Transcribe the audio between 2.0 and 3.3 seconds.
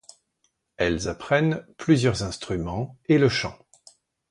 instruments et le